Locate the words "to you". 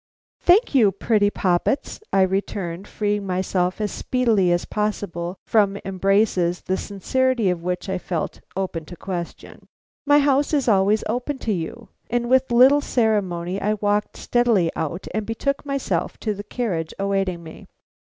11.45-11.89